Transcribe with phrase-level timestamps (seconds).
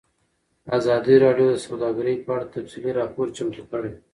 [0.77, 3.91] ازادي راډیو د سوداګري په اړه تفصیلي راپور چمتو کړی.